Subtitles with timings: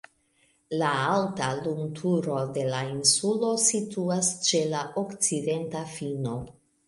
[0.77, 6.35] La alta lumturo de la insulo situas ĉe la okcidenta fino.